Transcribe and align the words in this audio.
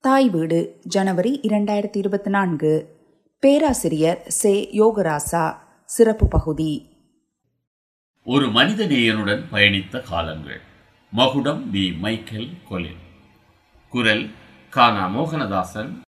தாய் 0.00 0.30
வீடு 0.30 0.80
ஜனவரி 0.84 1.40
இரண்டாயிரத்தி 1.42 1.96
இருபத்தி 1.96 2.30
நான்கு. 2.30 2.98
பேராசிரியர் 3.40 4.22
சே. 4.26 4.70
யோகராசா 4.72 5.56
சிறப்பு 5.84 6.28
பகுதி. 6.28 6.96
ஒரு 8.24 8.50
மனித 8.50 8.86
நேயனுடன் 8.86 9.44
பயணித்த 9.52 10.02
காலங்கள். 10.02 10.60
மகுடம் 11.12 11.74
வி. 11.74 11.98
Michael 11.98 12.50
Colin. 12.70 12.96
குரல் 13.90 14.30
கானா 14.70 15.08
மோகனதாசன். 15.08 16.00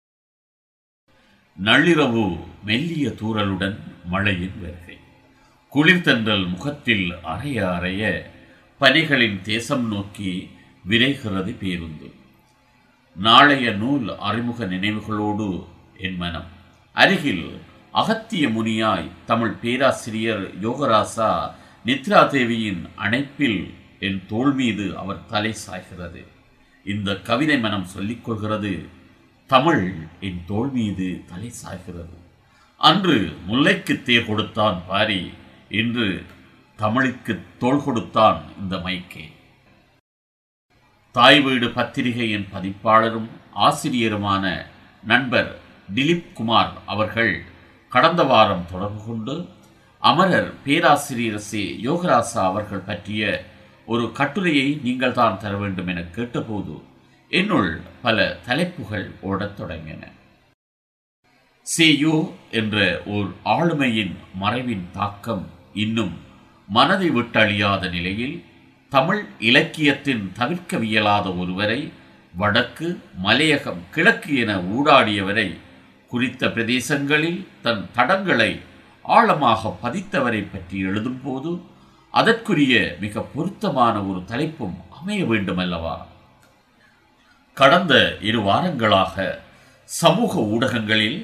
நள்ளிரவு 1.63 2.37
மெல்லிய 2.63 3.09
தூறலுடன் 3.09 3.75
மழையின் 4.05 4.61
வருகை. 4.61 4.97
குளிர்தன்றல் 5.73 6.49
முகத்தில் 6.49 7.13
அறைய 7.23 7.69
அறைய 7.69 8.31
பனிகளின் 8.79 9.41
தேசம் 9.41 9.87
நோக்கி 9.87 10.49
விரைகிறது 10.89 11.57
பேருந்து. 11.57 12.17
நாளைய 13.15 13.71
நூல் 13.71 14.17
அறிமுக 14.17 14.65
நினைவுகளோடு 14.65 15.65
என் 15.97 16.15
மனம். 16.15 16.45
அருகில் 16.93 17.61
அகத்திய 17.91 18.49
முனியாய் 18.49 19.11
தமிழ் 19.25 19.51
பேராசிரியர் 19.51 20.67
யோகராசா 20.67 21.51
நித்ரா 21.85 22.27
தேவியின் 22.27 22.89
அணைப்பில் 22.97 23.73
என் 23.99 24.21
தோள் 24.27 24.51
மீது 24.51 24.97
அவர் 24.97 25.25
தலை 25.25 25.55
சாய்கிறது. 25.67 26.25
இந்த 26.83 27.15
கவிதை 27.15 27.59
மனம் 27.59 27.85
சொல்லிக் 27.85 28.25
கொள்கிறது. 28.25 28.87
தமிழ் 29.47 29.95
என் 30.19 30.41
தோல் 30.45 30.71
மீது 30.71 31.23
தலை 31.27 31.51
சாய்கிறது. 31.65 32.17
அன்று 32.77 33.37
முல்லைக்கு 33.47 34.03
தேர் 34.03 34.25
கொடுத்தான் 34.25 34.81
பாரி. 34.87 35.31
இன்று 35.69 36.23
தமிழுக்கு 36.75 37.41
தோள் 37.57 37.83
கொடுத்தான் 37.83 38.43
இந்த 38.59 38.77
மைக்கே 38.77 39.37
தாய் 41.11 41.41
வீடு 41.41 41.69
பத்திரிகையின் 41.69 42.47
பதிப்பாளரும் 42.53 43.29
ஆசிரியருமான 43.55 44.43
நண்பர் 45.03 45.59
திலீப் 45.95 46.33
குமார் 46.33 46.73
அவர்கள் 46.85 47.43
கடந்த 47.89 48.23
வாரம் 48.23 48.65
தொடர்பு 48.71 49.05
கொண்டு 49.05 49.35
அமரர் 49.99 50.61
பேராசிரியர் 50.63 51.39
சி. 51.39 51.79
யோகராசா 51.83 52.43
அவர்கள் 52.43 52.79
பற்றிய 52.79 53.23
ஒரு 53.85 54.11
கட்டுரையை 54.11 54.79
நீங்கள் 54.83 55.11
தான் 55.11 55.37
தர 55.37 55.57
வேண்டும் 55.57 55.87
என 55.87 56.01
கேட்டபோது 56.01 56.81
என்னுள் 57.31 57.81
பல 58.01 58.37
தலைப்புகள் 58.45 59.11
ஓடத் 59.21 59.61
தொடங்கின. 59.61 60.01
சியு 61.67 62.31
என்ற 62.51 63.01
ஓர் 63.05 63.33
ஆளுமையின் 63.45 64.15
மறைவின் 64.41 64.91
தாக்கம் 64.91 65.49
இன்னும் 65.73 66.15
மனதை 66.67 67.09
விட்டழியாத 67.09 67.89
நிலையில் 67.89 68.45
தமிழ் 68.91 69.23
இலக்கியத்தின் 69.39 70.23
தவிர்க்கவியலாத 70.39 71.27
ஒருவரை 71.37 71.79
வடக்கு 72.33 72.87
மலையகம் 73.23 73.81
கிழக்கு 73.91 74.31
என 74.35 74.51
ஊடாடியவரை 74.69 75.49
குறித்த 76.11 76.47
பிரதேசங்களில் 76.47 77.41
தன் 77.61 77.83
தடங்களை 77.95 78.51
ஆழமாக 79.05 79.71
பதித்தவரை 79.83 80.41
பற்றி 80.45 80.77
எழுதும்போது 80.85 81.51
அதற்குரிய 82.13 82.73
மிக 82.99 83.23
பொருத்தமான 83.33 83.95
ஒரு 84.03 84.21
தலைப்பும் 84.27 84.75
அமைய 84.91 85.21
வேண்டும் 85.25 85.57
அல்லவா 85.57 85.95
கடந்த 87.57 87.93
இரு 88.21 88.41
வாரங்களாக 88.41 89.15
சமூக 89.89 90.41
ஊடகங்களில் 90.47 91.19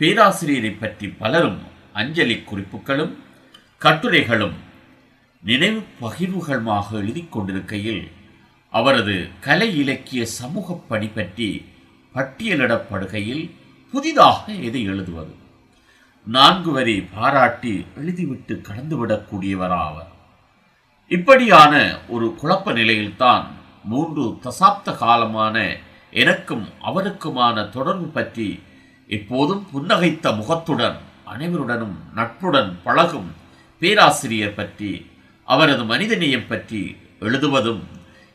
பேராசிரியரை 0.00 0.72
பற்றி 0.74 1.08
பலரும் 1.18 1.60
அஞ்சலி 1.92 2.36
குறிப்புகளும் 2.42 3.14
கட்டுரைகளும் 3.82 4.56
நினைவு 5.42 5.84
பகிர்வுகளுமாக 6.00 6.92
எழுதி 6.92 7.28
கொண்டிருக்கையில் 7.30 8.10
அவரது 8.70 9.28
கலை 9.40 9.76
இலக்கிய 9.76 10.26
சமூக 10.26 10.74
பணி 10.74 11.06
பற்றி 11.06 11.66
பட்டியலிடப்படுகையில் 12.14 13.50
புதிதாக 13.90 14.52
எதை 14.52 14.84
எழுதுவது? 14.84 15.34
நான்கு 16.24 16.72
வரி 16.72 17.00
பாராட்டி 17.14 17.86
எழுதிவிட்டு 17.96 18.54
கடந்துவிடக்கூடியவராவர். 18.60 20.10
இப்படியான 21.06 21.98
ஒரு 22.08 22.34
குழப்ப 22.40 22.72
நிலையில்தான் 22.72 23.46
மூன்று 23.84 24.22
தசாப்த 24.22 24.96
காலமான 25.00 25.76
எனக்கும் 26.10 26.68
அவருக்குமான 26.82 27.70
தொடர்பு 27.70 28.06
பற்றி 28.06 28.60
எப்போதும் 29.08 29.66
புன்னகைத்த 29.72 30.36
முகத்துடன் 30.36 30.96
அனைவருடனும் 31.24 31.96
நட்புடன் 32.14 32.78
பழகும் 32.82 33.30
பேராசிரியர் 33.78 34.54
பற்றி 34.54 35.09
அவரது 35.52 35.84
மனிதநேயம் 35.84 36.48
பற்றி 36.48 36.96
எழுதுவதும் 37.20 37.82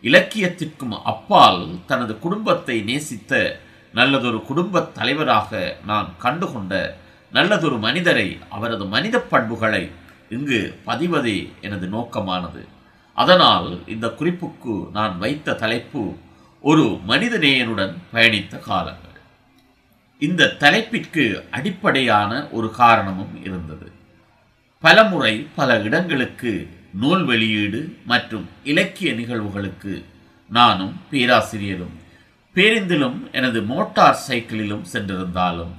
இலக்கியத்திற்கும் 0.02 1.02
அப்பால் 1.04 1.76
தனது 1.86 2.20
குடும்பத்தை 2.20 2.82
நேசித்த 2.82 3.60
நல்லதொரு 3.94 4.42
குடும்பத் 4.42 4.96
தலைவராக 4.96 5.78
நான் 5.86 6.16
கண்டுகொண்ட 6.18 6.98
நல்லதொரு 7.32 7.78
மனிதரை 7.78 8.40
அவரது 8.50 8.86
மனித 8.86 9.20
பண்புகளை 9.20 9.92
இங்கு 10.30 10.80
பதிவதே 10.86 11.54
எனது 11.62 11.88
நோக்கமானது. 11.88 12.68
அதனால் 13.14 13.88
இந்த 13.88 14.08
குறிப்புக்கு 14.08 14.92
நான் 14.92 15.18
வைத்த 15.18 15.54
தலைப்பு 15.54 16.16
ஒரு 16.62 17.00
மனிதநேயனுடன் 17.08 17.98
பயணித்த 18.14 18.60
காலங்கள். 18.60 19.20
இந்த 20.20 20.48
தலைப்பிற்கு 20.48 21.46
அடிப்படையான 21.52 22.48
ஒரு 22.48 22.72
காரணமும் 22.72 23.44
இருந்தது. 23.44 23.92
பலமுறை 24.80 25.48
பல 25.56 25.80
இடங்களுக்கு 25.80 26.75
நூல் 27.00 27.24
வெளியீடு 27.26 27.80
மற்றும் 28.06 28.46
இலக்கிய 28.64 29.12
நிகழ்வுகளுக்கு 29.14 29.94
நானும் 30.50 30.94
பேராசிரியரும் 31.12 31.96
பேருந்திலும் 32.56 33.18
எனது 33.32 33.60
மோட்டார் 33.62 34.22
சைக்கிளிலும் 34.28 34.86
சென்றிருந்தாலும் 34.94 35.74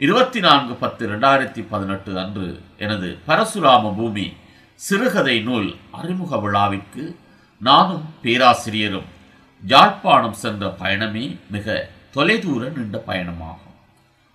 இருபத்தி 0.00 0.40
நான்கு 0.40 0.74
பத்து 0.74 1.02
ரெண்டாயிரத்தி 1.08 1.62
பதினெட்டு 1.70 2.12
அன்று 2.18 2.48
எனது 2.78 3.08
பரசுராம 3.28 3.92
பூமி 3.94 4.26
சிறுகதை 4.80 5.36
நூல் 5.40 5.68
அறிமுக 5.90 6.36
விழாவிற்கு 6.36 7.04
நானும் 7.60 8.04
பேராசிரியரும் 8.22 9.08
யாழ்ப்பாணம் 9.62 10.38
சென்ற 10.42 10.66
பயணமே 10.80 11.24
மிக 11.50 11.76
தொலைதூர 12.14 12.62
நீண்ட 12.76 12.96
பயணமாகும். 13.06 13.76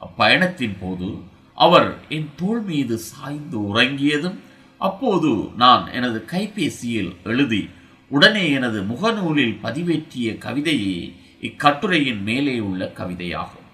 அப்பயணத்தின் 0.02 0.78
போது 0.82 1.10
அவர் 1.58 1.90
என் 2.10 2.30
தோல் 2.36 2.64
மீது 2.64 2.96
சாய்ந்து 3.10 3.58
உறங்கியதும் 3.70 4.40
அப்போது 4.88 5.30
நான் 5.56 5.84
எனது 5.92 6.20
கைபேசியில் 6.32 7.12
எழுதி 7.24 7.70
உடனே 8.10 8.46
எனது 8.52 8.80
முகநூலில் 8.82 9.56
பதிவேற்றிய 9.64 10.30
கவிதையே 10.46 10.98
இக்கட்டுரையின் 11.42 12.22
மேலே 12.22 12.60
உள்ள 12.60 12.92
கவிதையாகும். 12.98 13.68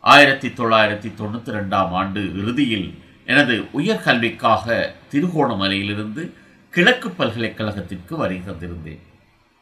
ஆயிரத்தி 0.00 0.48
தொள்ளாயிரத்தி 0.48 1.10
தொண்ணூற்றி 1.20 1.52
ரெண்டாம் 1.58 1.92
ஆண்டு 2.00 2.20
இறுதியில் 2.40 2.88
எனது 3.26 3.54
உயர்கல்விக்காக 3.78 4.66
திருகோணமலையிலிருந்து 5.12 6.22
கிழக்கு 6.70 7.08
பல்கலைக்கழகத்திற்கு 7.08 8.16
வருகை 8.16 8.42
தந்திருந்தேன். 8.46 9.02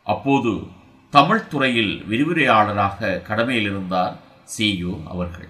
அப்போது 0.06 0.53
தமிழ் 1.15 1.49
துறையில் 1.49 1.94
விரிவுரையாளராக 2.10 3.19
கடமையில் 3.28 3.69
இருந்தார் 3.71 4.15
சியு 4.59 4.93
அவர்கள். 5.06 5.49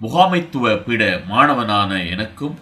முகாமைத்துவ 0.00 0.76
பீட 0.86 1.02
மாணவனான 1.28 1.90
எனக்கும் 2.08 2.56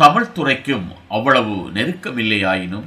தமிழ் 0.00 0.32
துறைக்கும் 0.32 0.86
அவ்வளவு 1.08 1.54
நெருக்கமில்லையாயினும் 1.74 2.86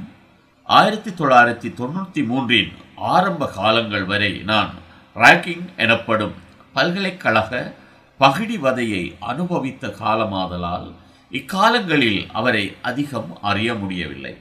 ஆயிரத்தி 0.64 1.10
தொள்ளாயிரத்தி 1.10 1.68
தொண்ணூற்றி 1.80 2.22
மூன்றின் 2.26 2.72
ஆரம்ப 2.96 3.46
காலங்கள் 3.46 4.04
வரை 4.04 4.30
நான் 4.38 4.72
ரேக்கிங் 5.16 5.66
எனப்படும் 5.76 6.32
பல்கலைக்கழக 6.72 7.74
பகிடிவதையை 8.20 9.14
அனுபவித்த 9.20 9.88
காலமாதலால் 9.88 10.88
இக்காலங்களில் 11.30 12.26
அவரை 12.32 12.64
அதிகம் 12.82 13.30
அறிய 13.42 13.74
முடியவில்லை. 13.74 14.34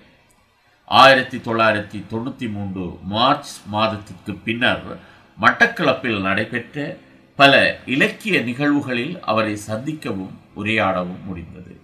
ஆயிரத்தி 0.85 1.37
தொள்ளாயிரத்தி 1.37 2.01
தொண்ணூற்றி 2.13 2.51
மூன்று 2.51 2.99
மார்ச் 3.03 3.53
மாதத்திற்கு 3.65 4.33
பின்னர் 4.33 4.83
மட்டக்களப்பில் 5.41 6.21
நடைபெற்ற 6.21 6.97
பல 7.35 7.79
இலக்கிய 7.85 8.39
நிகழ்வுகளில் 8.41 9.19
அவரை 9.19 9.57
சந்திக்கவும் 9.67 10.35
உரையாடவும் 10.55 11.23
முடிந்தது. 11.25 11.82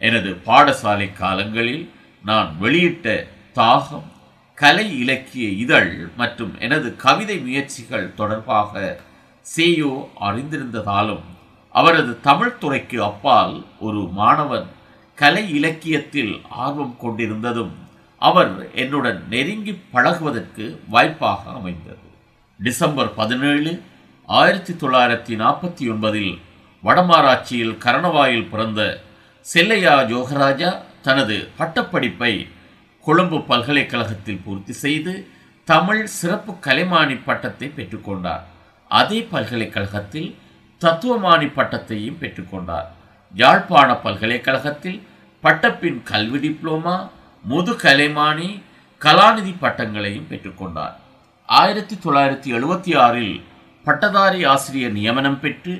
எனது 0.00 0.30
பாடசாலை 0.46 1.12
காலங்களில் 1.12 1.90
நான் 2.24 2.56
வெளியிட்ட 2.60 3.26
தாகம் 3.54 4.06
கலை 4.54 4.98
இலக்கிய 4.98 5.48
இதழ் 5.48 5.92
மற்றும் 6.16 6.60
எனது 6.60 6.96
கவிதை 6.96 7.38
முயற்சிகள் 7.38 8.14
தொடர்பாக 8.14 9.00
சேயோ 9.46 9.92
அறிந்திருந்ததாலும் 10.20 11.24
அவரது 11.74 12.20
தமிழ் 12.20 12.58
துறைக்கு 12.58 13.02
அப்பால் 13.02 13.66
ஒரு 13.78 14.08
மாணவன் 14.12 14.68
கலை 15.18 15.54
இலக்கியத்தில் 15.54 16.40
ஆர்வம் 16.48 16.96
கொண்டிருந்ததும் 16.98 17.74
அவர் 18.22 18.74
என்னுடன் 18.74 19.20
நெருங்கி 19.28 19.74
பழகுவதற்கு 19.92 20.64
வாய்ப்பாக 20.88 21.50
அமைந்தது. 21.50 22.06
டிசம்பர் 22.60 23.14
பதினேழு 23.14 23.82
ஆயிரத்தி 24.28 24.72
தொள்ளாயிரத்தி 24.72 25.34
நாற்பத்தி 25.36 25.84
ஒன்பதில் 25.90 26.38
வடமாராட்சியில் 26.84 27.76
கரணவாயில் 27.78 28.48
பிறந்த 28.48 28.80
செல்லையா 29.50 29.94
ஜோகராஜா 30.10 30.70
தனது 31.02 31.36
பட்டப்படிப்பை 31.58 32.32
கொழும்பு 33.06 33.38
பல்கலைக்கழகத்தில் 33.50 34.42
பூர்த்தி 34.44 34.72
செய்து 34.72 35.12
தமிழ் 35.68 36.02
சிறப்பு 36.16 36.52
கலைமானி 36.66 37.16
பட்டத்தை 37.24 37.68
பெற்றுக்கொண்டார். 37.76 38.42
அதே 38.90 39.20
பல்கலைக்கழகத்தில் 39.32 40.28
தத்துவமானி 40.80 41.48
பட்டத்தையும் 41.58 42.20
பெற்றுக்கொண்டார். 42.22 42.88
யாழ்ப்பாண 43.34 43.88
பல்கலைக்கழகத்தில் 43.94 45.00
பட்டப்பின் 45.44 46.02
கல்வி 46.02 46.38
டிப்ளோமா 46.44 46.96
முதுகலைமானி 47.44 48.62
கலாநிதி 49.00 49.54
பட்டங்களையும் 49.64 50.30
பெற்றுக்கொண்டார். 50.30 50.94
ஆயிரத்தி 51.48 51.98
தொள்ளாயிரத்தி 52.04 52.50
எழுபத்தி 52.58 52.94
ஆறில் 52.98 53.36
பட்டதாரி 53.84 54.44
ஆசிரியர் 54.44 54.92
நியமனம் 54.92 55.40
பெற்று 55.40 55.74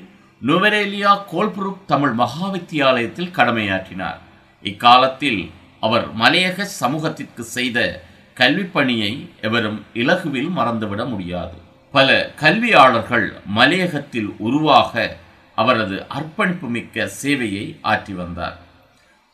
நுவரேலியா 0.46 1.24
கோல்புருக் 1.32 1.84
தமிழ் 1.86 2.14
மகாவித்தியாலயத்தில் 2.18 3.32
கடமையாற்றினார். 3.32 4.18
இக்காலத்தில் 4.62 5.50
அவர் 5.80 6.16
மலையக 6.16 6.62
சமூகத்திற்கு 6.62 7.42
செய்த 7.42 8.02
கல்வி 8.34 8.62
பணியை 8.62 9.30
எவரும் 9.40 9.84
இலகுவில் 9.94 10.48
மறந்துவிட 10.48 11.04
முடியாது. 11.04 11.56
பல 11.92 12.32
கல்வியாளர்கள் 12.36 13.32
மலையகத்தில் 13.46 14.34
உருவாக 14.38 15.16
அவரது 15.54 16.06
அர்ப்பணிப்பு 16.08 16.68
மிக்க 16.68 17.10
சேவையை 17.22 17.78
ஆற்றி 17.82 18.12
வந்தார். 18.12 18.58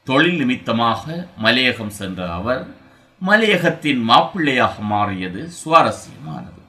தொழில் 0.04 0.36
நிமித்தமாக 0.36 1.26
மலையகம் 1.42 1.90
சென்ற 1.90 2.32
அவர் 2.32 2.66
மலையகத்தின் 3.18 4.08
மாப்பிள்ளையாக 4.08 4.78
மாறியது 4.78 5.50
சுவாரஸ்யமானது. 5.64 6.62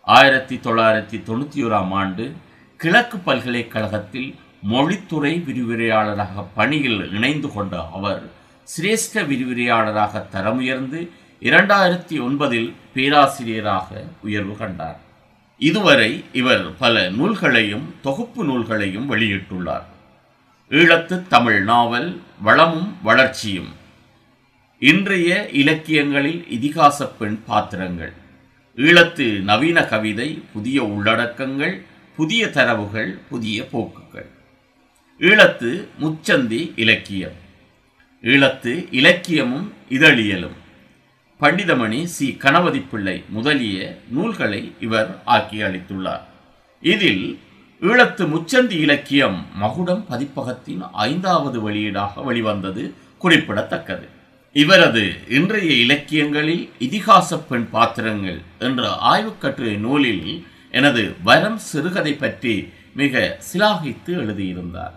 ஆயிரத்தி 0.00 0.56
தொள்ளாயிரத்தி 0.56 1.22
தொண்ணூற்றி 1.22 1.64
ஓராம் 1.64 1.92
ஆண்டு 1.92 2.36
கிழக்கு 2.84 3.18
பல்கலைக்கழகத்தில் 3.18 4.34
மொழித்துறை 4.70 5.44
விரிவுரையாளராக 5.44 6.44
பணியில் 6.54 7.12
இணைந்து 7.12 7.52
கொண்ட 7.52 7.88
அவர் 7.92 8.30
சிரேஷ்ட 8.64 9.14
விரிவுரையாளராக 9.14 10.26
தரமுயர்ந்து 10.32 11.08
இரண்டாயிரத்தி 11.40 12.16
ஒன்பதில் 12.20 12.72
பேராசிரியராக 12.94 14.04
உயர்வு 14.22 14.56
கண்டார். 14.56 15.00
இதுவரை 15.58 16.24
இவர் 16.32 16.76
பல 16.78 17.10
நூல்களையும் 17.10 17.94
தொகுப்பு 18.02 18.44
நூல்களையும் 18.44 19.10
வெளியிட்டுள்ளார். 19.12 19.86
ஈழத்து 20.70 21.28
தமிழ் 21.28 21.62
நாவல் 21.62 22.20
வளமும் 22.42 22.96
வளர்ச்சியும். 23.02 23.72
இன்றைய 24.78 25.48
இலக்கியங்களில் 25.48 26.46
இதிகாச 26.50 27.06
பெண் 27.18 27.44
பாத்திரங்கள். 27.46 28.12
ஈழத்து 28.76 29.40
நவீன 29.40 29.84
கவிதை 29.84 30.42
புதிய 30.52 30.84
உள்ளடக்கங்கள் 30.84 31.82
புதிய 32.16 32.50
தரவுகள் 32.50 33.18
புதிய 33.28 33.66
போக்குகள். 33.66 34.26
ஈழத்து 35.20 35.84
முச்சந்தி 36.00 36.72
இலக்கியம். 36.76 37.32
ஈழத்து 38.22 38.86
இலக்கியமும் 38.90 39.72
இதழியலும். 39.90 40.56
பண்டிதமணி 41.40 42.04
சி. 42.04 42.36
கணபதி 42.36 42.80
பிள்ளை 42.80 43.24
முதலிய 43.28 43.98
நூல்களை 44.08 44.72
இவர் 44.80 45.22
ஆக்கி 45.24 45.62
அளித்துள்ளார். 45.62 46.20
இதில் 46.80 47.38
ஈழத்து 47.80 48.26
முச்சந்தி 48.26 48.70
இலக்கியம் 48.70 49.46
மகுடம் 49.54 50.06
பதிப்பகத்தின் 50.10 50.80
ஐந்தாவது 50.92 51.70
வெளியீடாக 51.70 52.24
வெளிவந்தது 52.24 52.94
குறிப்பிடத்தக்கது. 53.18 54.08
இவரது 54.52 55.12
இன்றைய 55.28 55.72
இலக்கியங்களில் 55.72 56.70
இதிகாச 56.78 57.38
பெண் 57.38 57.70
பாத்திரங்கள் 57.70 58.40
என்ற 58.58 58.98
ஆய்வுக்கட்டுரை 59.02 59.78
நூலில் 59.78 60.46
எனது 60.78 61.02
வரம் 61.28 61.58
சிறுகதை 61.70 62.12
பற்றி 62.14 62.54
மிக 63.00 63.14
சிலாகித்து 63.48 64.12
எழுதியிருந்தார். 64.22 64.94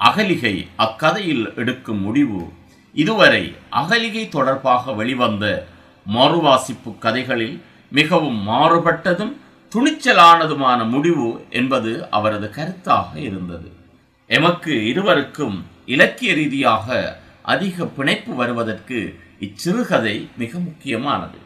அகலிகை 0.00 0.54
அக்கதையில் 0.84 1.44
எடுக்கும் 1.60 2.02
முடிவு 2.06 2.42
இதுவரை 2.94 3.42
அகலிகை 3.80 4.24
தொடர்பாக 4.28 4.92
வெளிவந்த 5.00 5.44
மறுவாசிப்பு 6.06 6.90
கதைகளில் 6.98 7.56
மிகவும் 7.98 8.40
மாறுபட்டதும் 8.48 9.34
துணிச்சலானதுமான 9.72 10.80
முடிவு 10.94 11.28
என்பது 11.50 11.90
அவரது 12.10 12.48
கருத்தாக 12.56 13.10
இருந்தது. 13.28 13.68
எமக்கு 14.30 14.72
இருவருக்கும் 14.90 15.56
இலக்கிய 15.86 16.32
ரீதியாக 16.34 16.88
அதிக 17.54 17.86
பிணைப்பு 17.98 18.32
வருவதற்கு 18.40 18.98
இச்சிறுகதை 19.46 20.16
மிக 20.42 20.52
முக்கியமானது. 20.58 21.38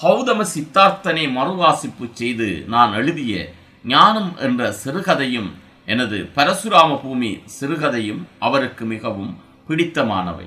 ஹௌதம 0.00 0.46
சித்தார்த்தனை 0.54 1.24
மறுவாசிப்பு 1.30 2.12
செய்து 2.12 2.64
நான் 2.66 2.92
எழுதிய 2.92 3.52
ஞானம் 3.84 4.36
என்ற 4.36 4.74
சிறுகதையும் 4.84 5.50
எனது 5.86 6.30
பரசுராம 6.36 7.00
பூமி 7.02 7.40
சிறுகதையும் 7.60 8.22
அவருக்கு 8.38 8.84
மிகவும் 8.84 9.40
பிடித்தமானவை. 9.68 10.46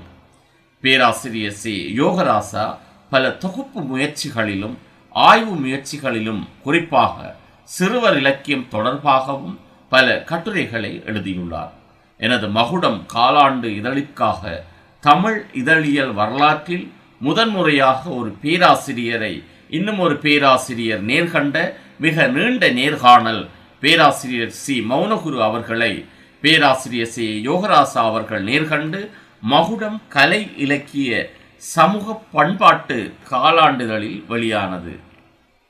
பேராசிரியர் 0.80 1.52
சி. 1.52 1.94
யோகராசா 1.98 2.78
பல 3.10 3.30
தொகுப்பு 3.30 3.80
முயற்சிகளிலும் 3.80 4.76
ஆய்வு 5.10 5.54
முயற்சிகளிலும் 5.56 6.42
குறிப்பாக 6.62 7.36
சிறுவர் 7.64 8.16
இலக்கியம் 8.16 8.66
தொடர்பாகவும் 8.70 9.56
பல 9.88 10.22
கட்டுரைகளை 10.22 11.02
எழுதியுள்ளார். 11.06 11.72
எனது 12.18 12.48
மகுடம் 12.48 13.06
காலாண்டு 13.14 13.64
இதழிற்காக 13.64 14.64
தமிழ் 15.00 15.46
இதழியல் 15.52 16.12
வரலாற்றில் 16.12 16.92
முதன்முறையாக 17.18 18.10
ஒரு 18.10 18.36
பேராசிரியரை 18.42 19.44
இன்னும் 19.70 19.98
ஒரு 19.98 20.16
பேராசிரியர் 20.16 21.04
நேர்கண்ட 21.04 21.72
மிக 21.98 22.26
நீண்ட 22.26 22.68
நேர்காணல். 22.68 23.48
பேராசிரியர் 23.80 24.50
சி. 24.50 24.80
மௌனகுரு 24.80 25.38
அவர்களை 25.42 26.04
பேராசிரியர் 26.40 27.06
சி. 27.06 27.48
யோகராசா 27.48 28.02
அவர்கள் 28.10 28.44
நேர்கண்டு 28.44 29.10
மகுடம் 29.40 30.02
கலை 30.08 30.50
இலக்கிய 30.56 31.30
சமூக 31.56 32.22
பண்பாட்டு 32.32 33.14
காலாண்டுகளில் 33.30 34.24
வெளியானது. 34.26 34.98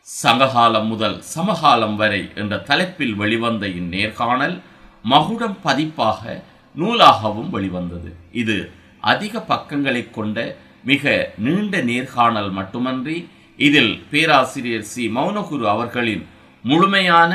சங்ககாலம் 0.00 0.86
முதல் 0.86 1.22
சமகாலம் 1.36 1.96
வரை 1.96 2.30
என்ற 2.34 2.58
தலைப்பில் 2.58 3.14
வெளிவந்த 3.14 3.66
இந்நேர்காணல் 3.66 4.60
மகுடம் 5.02 5.58
பதிப்பாக 5.62 6.42
நூலாகவும் 6.76 7.50
வெளிவந்தது. 7.50 8.16
இது 8.32 8.70
அதிக 9.00 9.40
பக்கங்களை 9.40 10.10
கொண்ட 10.10 10.56
மிக 10.86 11.04
நீண்ட 11.38 11.80
நேர்காணல் 11.80 12.50
மட்டுமன்றி 12.50 13.16
இதில் 13.58 14.04
பேராசிரியர் 14.10 14.82
சி. 14.82 15.08
மௌனகுரு 15.08 15.66
அவர்களின் 15.66 16.24
முழுமையான 16.64 17.32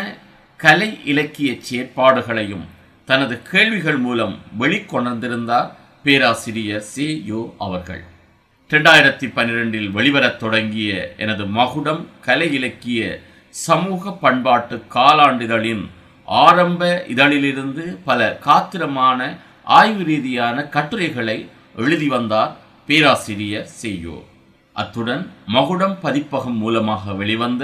கலை 0.60 1.00
இலக்கிய 1.06 1.52
செயற்பாடுகளையும் 1.60 2.66
தனது 3.08 3.42
கேள்விகள் 3.42 3.98
மூலம் 3.98 4.36
வெளிக்கொணர்ந்திருந்தார் 4.60 5.70
பேராசிரியர் 6.06 6.86
சி. 6.86 7.08
யோ. 7.28 7.42
அவர்கள். 7.58 8.04
ரெண்டாயிரத்தி 8.72 9.28
பன்னிரெண்டில் 9.36 9.90
வெளிவரத் 9.92 10.40
தொடங்கிய 10.40 10.92
எனது 11.18 11.46
மகுடம் 11.50 12.08
கலை 12.22 12.54
இலக்கிய 12.54 13.02
சமூக 13.56 14.12
பண்பாட்டு 14.22 14.84
காலாண்டிதழின் 14.94 15.84
ஆரம்ப 16.28 16.82
இதழிலிருந்து 17.08 17.86
பல 18.06 18.40
காத்திரமான 18.46 19.20
ஆய்வு 19.74 20.04
ரீதியான 20.04 20.64
கட்டுரைகளை 20.68 21.38
எழுதி 21.76 22.08
வந்தார் 22.08 22.54
பேராசிரியர் 22.88 23.70
செய்யோ 23.82 24.18
அத்துடன் 24.76 25.24
மகுடம் 25.46 25.98
பதிப்பகம் 26.02 26.58
மூலமாக 26.58 27.14
வெளிவந்த 27.14 27.64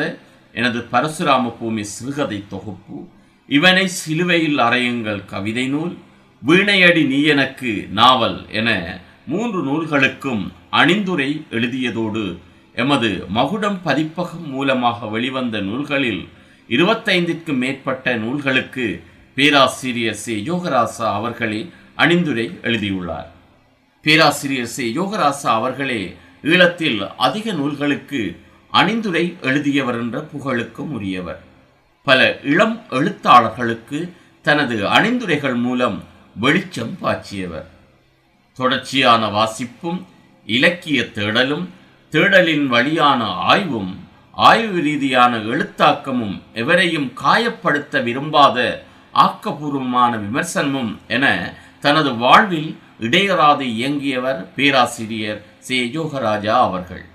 எனது 0.56 0.80
பரசுராம 0.92 1.52
பூமி 1.60 1.84
சிறுகதை 1.84 2.40
தொகுப்பு 2.48 2.98
இவனை 3.50 3.88
சிலுவையில் 3.88 4.60
அறையுங்கள் 4.60 5.26
கவிதை 5.26 5.66
நூல் 5.68 5.94
வீணையடி 6.42 7.04
நீ 7.08 7.24
எனக்கு 7.24 7.72
நாவல் 7.90 8.40
என 8.52 8.70
மூன்று 9.26 9.60
நூல்களுக்கும் 9.64 10.44
அணிந்துரை 10.72 11.30
எழுதியதோடு 11.50 12.26
எமது 12.76 13.10
மகுடம் 13.28 13.80
பதிப்பகம் 13.84 14.50
மூலமாக 14.50 15.08
வெளிவந்த 15.08 15.62
நூல்களில் 15.62 16.28
இருபத்தைந்திற்கும் 16.70 17.58
மேற்பட்ட 17.58 18.16
நூல்களுக்கு 18.16 18.86
பேராசிரியர் 19.38 20.22
சி. 20.24 20.36
யோகராசா 20.50 21.08
அவர்களே 21.14 21.62
அணிந்துரை 21.98 22.48
எழுதியுள்ளார். 22.62 23.32
பேராசிரியர் 24.02 24.66
சி. 24.66 25.00
யோகராசா 25.00 25.46
அவர்களே 25.46 26.18
ஈழத்தில் 26.44 27.12
அதிக 27.18 27.52
நூல்களுக்கு 27.52 28.40
அணிந்துரை 28.74 29.40
எழுதியவர் 29.42 29.96
என்ற 29.96 30.20
புகழுக்கும் 30.20 30.92
உரியவர். 30.92 31.44
பல 32.04 32.40
இளம் 32.44 32.82
எழுத்தாளர்களுக்கு 32.90 34.12
தனது 34.42 34.88
அணிந்துரைகள் 34.88 35.56
மூலம் 35.56 36.04
வெளிச்சம் 36.36 36.98
பாய்ச்சியவர். 37.02 37.68
தொடர்ச்சியான 38.54 39.28
வாசிப்பும் 39.28 40.04
இலக்கிய 40.46 41.02
தேடலும் 41.02 41.66
தேடலின் 42.12 42.66
வழியான 42.66 43.26
ஆய்வும் 43.26 44.00
ஆய்வு 44.32 44.82
ரீதியான 44.82 45.38
எழுத்தாக்கமும் 45.38 46.42
எவரையும் 46.54 47.14
காயப்படுத்த 47.24 48.04
விரும்பாத 48.04 48.84
ஆக்கப்பூர்வமான 49.14 50.12
விமர்சனமும் 50.18 50.98
என 51.08 51.54
தனது 51.80 52.16
வாழ்வில் 52.16 52.78
இடையராது 53.00 53.62
இயங்கியவர் 53.62 54.54
பேராசிரியர் 54.56 55.42
சே 55.60 55.78
யோகராஜா 55.94 56.56
அவர்கள். 56.68 57.06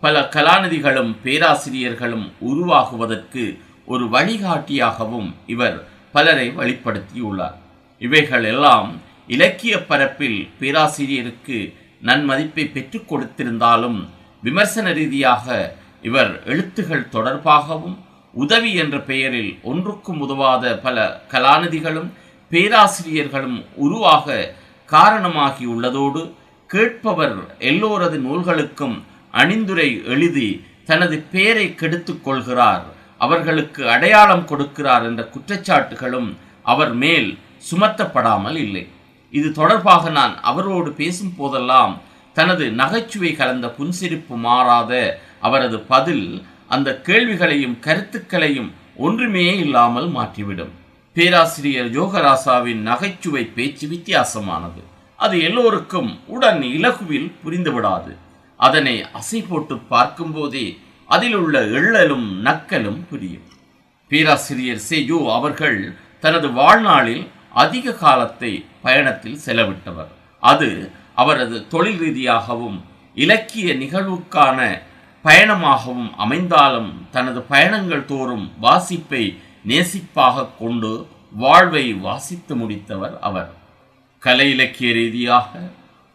பல 0.00 0.20
கலாநிதிகளும் 0.20 1.12
பேராசிரியர்களும் 1.24 2.26
உருவாகுவதற்கு 2.40 3.44
ஒரு 3.86 4.04
வழிகாட்டியாகவும் 4.06 5.28
இவர் 5.46 5.78
பலரை 6.12 6.48
வழிப்படுத்தியுள்ளார். 6.56 7.56
இவைகள் 7.98 8.44
எல்லாம் 8.44 9.00
இலக்கிய 9.26 9.74
பரப்பில் 9.84 10.50
பேராசிரியருக்கு 10.60 11.58
நன்மதிப்பை 12.02 12.64
பெற்றுக் 12.72 13.08
கொடுத்திருந்தாலும் 13.12 13.98
விமர்சன 14.42 14.92
ரீதியாக 14.92 15.74
இவர் 16.02 16.44
எழுத்துகள் 16.44 17.10
தொடர்பாகவும் 17.12 17.96
உதவி 18.32 18.74
என்ற 18.74 19.00
பெயரில் 19.00 19.58
ஒன்றுக்கும் 19.62 20.20
உதவாத 20.20 20.78
பல 20.78 21.20
கலாநிதிகளும் 21.30 22.10
பேராசிரியர்களும் 22.50 23.64
உருவாக 23.74 24.54
காரணமாகியுள்ளதோடு 24.94 26.22
கேட்பவர் 26.70 27.36
எல்லோரது 27.70 28.16
நூல்களுக்கும் 28.26 28.96
அணிந்துரை 29.34 29.88
எழுதி 30.04 30.48
தனது 30.84 31.16
பெயரை 31.32 31.74
கெடுத்துக் 31.74 32.24
கொள்கிறார். 32.24 32.84
அவர்களுக்கு 33.18 33.82
அடையாளம் 33.90 34.44
கொடுக்கிறார் 34.46 35.04
என்ற 35.04 35.22
குற்றச்சாட்டுகளும் 35.34 36.28
அவர் 36.62 36.94
மேல் 36.94 37.28
சுமத்தப்படாமல் 37.70 38.56
இல்லை. 38.56 38.84
இது 39.30 39.48
தொடர்பாக 39.52 40.10
நான் 40.10 40.34
அவரோடு 40.40 40.90
பேசும் 40.90 41.34
போதெல்லாம் 41.36 41.94
தனது 42.32 42.64
நகைச்சுவை 42.70 43.32
கலந்த 43.36 43.66
புன்சிரிப்பு 43.78 44.34
மாறாத 44.46 44.92
அவரது 45.40 45.78
பதில் 45.92 46.26
அந்த 46.74 46.88
கேள்விகளையும் 47.06 47.78
கருத்துக்களையும் 47.78 48.70
ஒன்றுமே 48.96 49.46
இல்லாமல் 49.56 50.08
மாற்றிவிடும். 50.08 50.74
பேராசிரியர் 51.16 51.90
யோகராசாவின் 51.98 52.80
நகைச்சுவை 52.88 53.44
பேச்சு 53.44 53.88
வித்தியாசமானது. 53.88 54.80
அது 55.16 55.36
எல்லோருக்கும் 55.42 56.18
உடன் 56.26 56.62
இலகுவில் 56.62 57.28
புரிந்துவிடாது. 57.44 58.12
அதனை 58.56 59.04
அசை 59.20 59.40
போட்டு 59.48 59.78
பார்க்கும்போதே 59.78 60.78
அதில் 61.06 61.34
உள்ள 61.34 61.60
எள்ளலும் 61.60 62.26
நக்கலும் 62.44 63.00
புரியும். 63.10 63.46
பேராசிரியர் 64.08 64.82
செயோ 64.90 65.32
அவர்கள் 65.32 65.96
தனது 66.20 66.50
வாழ்நாளில் 66.52 67.28
அதிக 67.52 67.92
காலத்தை 67.92 68.64
பயணத்தில் 68.82 69.40
செலவிட்டவர். 69.46 70.12
அது 70.42 70.90
அவரது 71.14 71.68
தொழில் 71.68 71.98
ரீதியாகவும் 71.98 72.78
இலக்கிய 73.14 73.74
நிகழ்வுக்கான 73.74 74.82
பயணமாகவும் 75.24 76.06
அமைந்தாலும் 76.16 76.92
தனது 77.10 77.42
பயணங்கள் 77.42 78.04
தோறும் 78.04 78.52
வாசிப்பை 78.60 79.24
நேசிப்பாக 79.68 80.46
கொண்டு 80.58 81.06
வாழ்வை 81.32 81.92
வாசித்து 81.92 82.56
முடித்தவர் 82.56 83.18
அவர். 83.20 83.50
கலை 84.18 84.50
இலக்கிய 84.50 84.92
ரீதியாக 84.92 85.50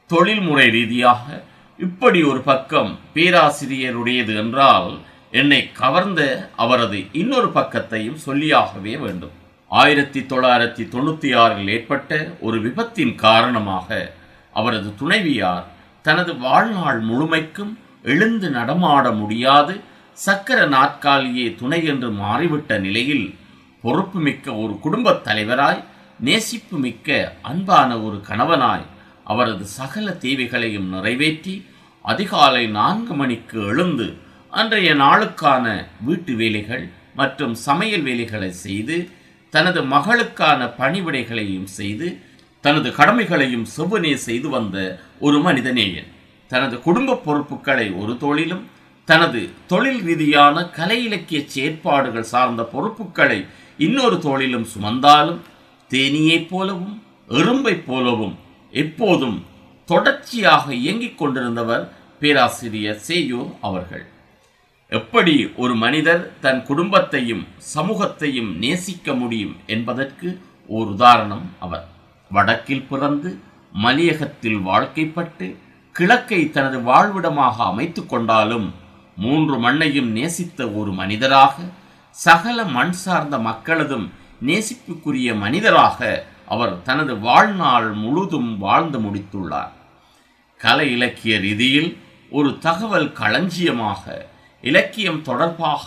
தொழில்முறை 0.08 0.70
ரீதியாக 0.70 1.44
இப்படி 1.78 2.24
ஒரு 2.24 2.42
பக்கம் 2.42 3.00
பேராசிரியருடையது 3.14 4.36
என்றால் 4.36 4.98
என்னை 5.32 5.72
கவர்ந்த 5.72 6.50
அவரது 6.56 7.06
இன்னொரு 7.12 7.48
பக்கத்தையும் 7.48 8.18
சொல்லியாகவே 8.26 9.00
வேண்டும். 9.00 9.32
ஆயிரத்தி 9.68 10.20
தொள்ளாயிரத்தி 10.20 10.84
தொண்ணூத்தி 10.94 11.30
ஆறில் 11.36 11.68
ஏற்பட்ட 11.68 12.32
ஒரு 12.40 12.58
விபத்தின் 12.62 13.16
காரணமாக 13.16 14.14
அவரது 14.54 14.96
துணைவியார் 14.96 15.66
தனது 16.02 16.38
வாழ்நாள் 16.38 17.00
முழுமைக்கும் 17.00 17.78
எழுந்து 18.04 18.50
நடமாட 18.50 19.12
முடியாது 19.12 19.80
சக்கர 20.14 20.66
நாற்காலியே 20.68 21.56
துணை 21.56 21.86
என்று 21.86 22.10
மாறிவிட்ட 22.12 22.80
நிலையில் 22.80 23.36
பொறுப்புமிக்க 23.84 24.48
ஒரு 24.56 24.74
குடும்பத் 24.80 25.24
தலைவராய் 25.24 25.82
நேசிப்பு 26.20 26.78
மிக்க 26.78 27.10
அன்பான 27.42 27.92
ஒரு 28.02 28.18
கணவனாய் 28.28 28.86
அவரது 29.26 29.66
சகல 29.78 30.08
தேவைகளையும் 30.22 30.90
நிறைவேற்றி 30.90 31.56
அதிகாலை 32.06 32.64
நான்கு 32.72 33.14
மணிக்கு 33.14 33.58
எழுந்து 33.66 34.08
அன்றைய 34.54 34.90
நாளுக்கான 34.96 35.66
வீட்டு 36.02 36.34
வேலைகள் 36.36 36.86
மற்றும் 37.16 37.56
சமையல் 37.60 38.06
வேலைகளை 38.06 38.52
செய்து 38.62 38.98
தனது 39.54 39.80
மகளுக்கான 39.86 40.68
பணிவிடைகளையும் 40.78 41.70
செய்து 41.72 42.08
தனது 42.64 42.90
கடமைகளையும் 42.92 43.68
செவ்வனே 43.76 44.14
செய்து 44.20 44.48
வந்த 44.50 44.78
ஒரு 45.20 45.38
மனிதநேயன் 45.42 46.10
தனது 46.52 46.76
குடும்ப 46.82 47.20
பொறுப்புகளை 47.26 47.88
ஒரு 47.94 48.14
தொழிலும் 48.18 48.64
தனது 49.06 49.50
தொழில் 49.68 50.02
ரீதியான 50.02 50.70
கலை 50.70 51.04
இலக்கிய 51.04 51.42
செயற்பாடுகள் 51.46 52.24
சார்ந்த 52.24 52.64
பொறுப்புகளை 52.64 53.46
இன்னொரு 53.78 54.20
தொழிலும் 54.20 54.68
சுமந்தாலும் 54.74 55.40
தேனியைப் 55.90 56.48
போலவும் 56.50 57.04
எறும்பைப் 57.30 57.86
போலவும் 57.86 58.36
எப்போதும் 58.72 59.46
தொடர்ச்சியாக 59.86 60.74
இயங்கிக் 60.74 61.18
கொண்டிருந்தவர் 61.18 61.90
பேராசிரியர் 62.20 63.02
சேயோ 63.08 63.52
அவர்கள். 63.62 64.06
எப்படி 64.90 65.50
ஒரு 65.56 65.76
மனிதர் 65.76 66.32
தன் 66.40 66.64
குடும்பத்தையும் 66.64 67.48
சமூகத்தையும் 67.76 68.58
நேசிக்க 68.58 69.14
முடியும் 69.14 69.56
என்பதற்கு 69.66 70.42
ஓர் 70.68 70.88
உதாரணம் 70.88 71.46
அவர். 71.60 71.88
வடக்கில் 72.32 72.88
பிறந்து 72.90 73.40
மலையகத்தில் 73.84 74.60
வாழ்க்கைப்பட்டு 74.70 75.56
கிழக்கை 75.96 76.50
தனது 76.50 76.80
வாழ்விடமாக 76.82 77.64
அமைத்து 77.64 78.06
கொண்டாலும் 78.06 78.74
மூன்று 79.18 79.60
மண்ணையும் 79.60 80.12
நேசித்த 80.12 80.70
ஒரு 80.70 80.92
மனிதராக 80.92 81.56
சகல 82.10 82.64
மண் 82.64 82.92
சார்ந்த 82.92 83.38
மக்களதும் 83.38 84.10
நேசிப்புக்குரிய 84.46 85.36
மனிதராக 85.36 86.26
அவர் 86.46 86.82
தனது 86.82 87.20
வாழ்நாள் 87.20 87.92
முழுதும் 87.92 88.58
வாழ்ந்து 88.58 89.00
முடித்துள்ளார். 89.00 89.72
கலை 90.58 90.92
இலக்கிய 90.92 91.40
ரீதியில் 91.40 91.98
ஒரு 92.30 92.58
தகவல் 92.58 93.12
களஞ்சியமாக 93.12 94.28
இலக்கியம் 94.62 95.22
தொடர்பாக 95.22 95.84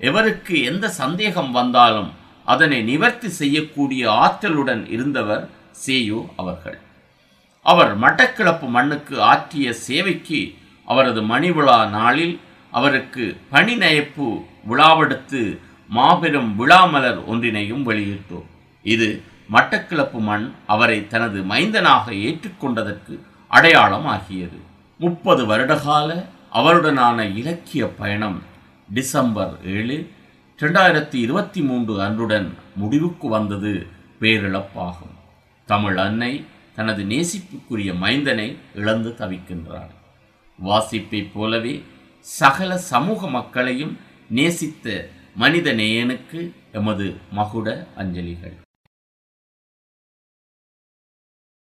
எவருக்கு 0.00 0.64
எந்த 0.64 0.88
சந்தேகம் 0.88 1.50
வந்தாலும் 1.50 2.10
அதனை 2.44 2.82
நிவர்த்தி 2.82 3.28
செய்யக்கூடிய 3.28 4.10
ஆற்றலுடன் 4.10 4.90
இருந்தவர் 4.90 5.50
சேயு 5.86 6.26
அவர்கள். 6.36 6.78
அவர் 7.62 8.00
மட்டக்கிளப்பு 8.00 8.68
மண்ணுக்கு 8.68 9.22
ஆற்றிய 9.22 9.72
சேவைக்கு 9.72 10.54
அவரது 10.84 11.22
மணிவிழா 11.22 11.88
நாளில் 11.88 12.40
அவருக்கு 12.78 13.24
பணி 13.52 13.74
நயப்பு 13.82 14.26
விழாவெடுத்து 14.70 15.40
மாபெரும் 15.96 16.50
விழாமலர் 16.60 17.20
ஒன்றினையும் 17.30 17.84
வெளியிட்டோம். 17.88 18.48
இது 18.94 19.08
மட்டக்கிளப்பு 19.54 20.20
மண் 20.28 20.46
அவரை 20.72 20.98
தனது 21.12 21.38
மைந்தனாக 21.50 22.04
ஏற்றுக்கொண்டதற்கு 22.26 23.14
அடையாளம் 23.50 24.08
ஆகியது. 24.14 24.58
முப்பது 25.00 25.42
வருடகால 25.50 26.10
அவருடனான 26.58 27.18
இலக்கிய 27.40 27.84
பயணம் 28.00 28.38
டிசம்பர் 28.88 29.54
ஏழு 29.76 29.98
ரெண்டாயிரத்தி 30.60 31.18
இருபத்தி 31.26 31.60
மூன்று 31.68 31.94
அன்றுடன் 32.04 32.48
முடிவுக்கு 32.80 33.26
வந்தது 33.28 33.72
பேரிழப்பாகும். 34.20 35.14
தமிழ் 35.68 35.98
அன்னை 36.06 36.32
தனது 36.76 37.02
நேசிப்புக்குரிய 37.12 37.90
மைந்தனை 38.04 38.48
இழந்து 38.80 39.10
தவிக்கின்றார் 39.20 39.92
வாசிப்பைப் 40.58 41.32
போலவே 41.34 41.74
சகல 42.26 42.78
சமூக 42.78 43.28
மக்களையும் 43.28 43.98
நேசித்த 44.30 45.10
மனித 45.36 45.72
நேயனுக்கு 45.72 46.40
எமது 46.72 47.16
மகுட 47.36 47.86
அஞ்சலிகள். 47.96 48.54